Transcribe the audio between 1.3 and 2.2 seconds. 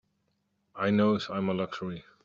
a luxury.